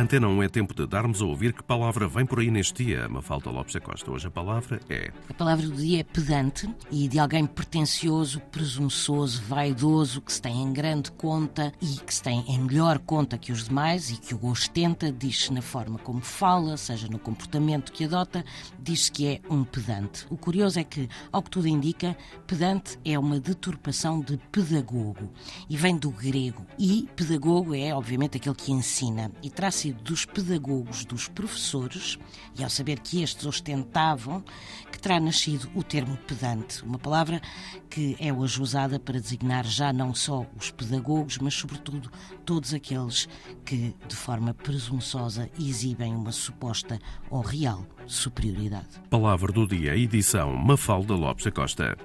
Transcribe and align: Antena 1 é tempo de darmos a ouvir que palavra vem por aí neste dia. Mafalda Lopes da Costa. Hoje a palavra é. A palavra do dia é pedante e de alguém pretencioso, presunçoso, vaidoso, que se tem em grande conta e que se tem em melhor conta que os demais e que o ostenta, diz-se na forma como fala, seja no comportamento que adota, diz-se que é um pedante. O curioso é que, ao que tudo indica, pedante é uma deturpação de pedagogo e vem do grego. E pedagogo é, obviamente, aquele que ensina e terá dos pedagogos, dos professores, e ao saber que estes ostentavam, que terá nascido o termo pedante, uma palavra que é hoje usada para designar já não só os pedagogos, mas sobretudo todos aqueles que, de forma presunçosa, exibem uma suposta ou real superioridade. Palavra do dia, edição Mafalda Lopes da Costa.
Antena 0.00 0.28
1 0.28 0.42
é 0.44 0.48
tempo 0.48 0.72
de 0.72 0.86
darmos 0.86 1.20
a 1.20 1.26
ouvir 1.26 1.52
que 1.52 1.62
palavra 1.62 2.08
vem 2.08 2.24
por 2.24 2.40
aí 2.40 2.50
neste 2.50 2.82
dia. 2.86 3.06
Mafalda 3.06 3.50
Lopes 3.50 3.74
da 3.74 3.80
Costa. 3.80 4.10
Hoje 4.10 4.28
a 4.28 4.30
palavra 4.30 4.80
é. 4.88 5.12
A 5.28 5.34
palavra 5.34 5.66
do 5.66 5.76
dia 5.76 6.00
é 6.00 6.02
pedante 6.02 6.66
e 6.90 7.06
de 7.06 7.18
alguém 7.18 7.44
pretencioso, 7.44 8.40
presunçoso, 8.50 9.42
vaidoso, 9.42 10.22
que 10.22 10.32
se 10.32 10.40
tem 10.40 10.62
em 10.62 10.72
grande 10.72 11.12
conta 11.12 11.70
e 11.82 11.98
que 11.98 12.14
se 12.14 12.22
tem 12.22 12.42
em 12.48 12.60
melhor 12.60 12.98
conta 13.00 13.36
que 13.36 13.52
os 13.52 13.68
demais 13.68 14.10
e 14.10 14.16
que 14.16 14.34
o 14.34 14.46
ostenta, 14.46 15.12
diz-se 15.12 15.52
na 15.52 15.60
forma 15.60 15.98
como 15.98 16.22
fala, 16.22 16.78
seja 16.78 17.06
no 17.06 17.18
comportamento 17.18 17.92
que 17.92 18.06
adota, 18.06 18.42
diz-se 18.78 19.12
que 19.12 19.26
é 19.26 19.40
um 19.50 19.64
pedante. 19.64 20.24
O 20.30 20.36
curioso 20.38 20.80
é 20.80 20.84
que, 20.84 21.10
ao 21.30 21.42
que 21.42 21.50
tudo 21.50 21.68
indica, 21.68 22.16
pedante 22.46 22.98
é 23.04 23.18
uma 23.18 23.38
deturpação 23.38 24.18
de 24.18 24.38
pedagogo 24.50 25.30
e 25.68 25.76
vem 25.76 25.94
do 25.94 26.10
grego. 26.10 26.66
E 26.78 27.06
pedagogo 27.14 27.74
é, 27.74 27.94
obviamente, 27.94 28.38
aquele 28.38 28.54
que 28.54 28.72
ensina 28.72 29.30
e 29.42 29.50
terá 29.50 29.70
dos 29.92 30.24
pedagogos, 30.24 31.04
dos 31.04 31.28
professores, 31.28 32.18
e 32.58 32.64
ao 32.64 32.70
saber 32.70 32.98
que 33.00 33.22
estes 33.22 33.46
ostentavam, 33.46 34.44
que 34.90 34.98
terá 34.98 35.20
nascido 35.20 35.70
o 35.74 35.82
termo 35.82 36.16
pedante, 36.16 36.82
uma 36.82 36.98
palavra 36.98 37.40
que 37.88 38.16
é 38.18 38.32
hoje 38.32 38.60
usada 38.60 38.98
para 38.98 39.20
designar 39.20 39.64
já 39.64 39.92
não 39.92 40.14
só 40.14 40.46
os 40.56 40.70
pedagogos, 40.70 41.38
mas 41.38 41.54
sobretudo 41.54 42.10
todos 42.44 42.74
aqueles 42.74 43.28
que, 43.64 43.94
de 44.06 44.16
forma 44.16 44.54
presunçosa, 44.54 45.50
exibem 45.58 46.14
uma 46.14 46.32
suposta 46.32 46.98
ou 47.28 47.40
real 47.40 47.86
superioridade. 48.06 48.88
Palavra 49.08 49.52
do 49.52 49.66
dia, 49.66 49.96
edição 49.96 50.54
Mafalda 50.56 51.14
Lopes 51.14 51.44
da 51.44 51.52
Costa. 51.52 51.96